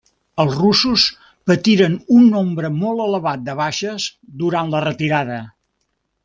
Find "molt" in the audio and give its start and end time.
2.79-3.05